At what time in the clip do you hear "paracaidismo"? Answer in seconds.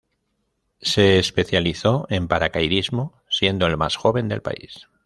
2.27-3.13